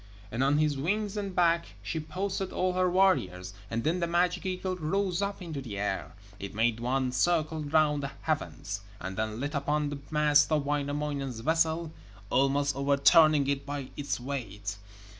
And 0.31 0.43
on 0.43 0.57
his 0.57 0.79
wings 0.79 1.15
and 1.15 1.35
back 1.35 1.75
she 1.83 1.99
posted 1.99 2.51
all 2.51 2.73
her 2.73 2.89
warriors, 2.89 3.53
and 3.69 3.83
then 3.83 3.99
the 3.99 4.07
magic 4.07 4.47
eagle 4.47 4.75
rose 4.75 5.21
up 5.21 5.43
into 5.43 5.61
the 5.61 5.77
air. 5.77 6.15
It 6.39 6.55
made 6.55 6.79
one 6.79 7.11
circle 7.11 7.63
round 7.63 8.01
the 8.01 8.11
heavens, 8.21 8.81
and 8.99 9.15
then 9.15 9.39
lit 9.39 9.53
upon 9.53 9.89
the 9.91 9.99
mast 10.09 10.51
of 10.51 10.65
Wainamoinen's 10.65 11.41
vessel, 11.41 11.91
almost 12.31 12.75
overturning 12.75 13.45
it 13.47 13.63
by 13.63 13.91
its 13.95 14.19
weight. 14.19 14.77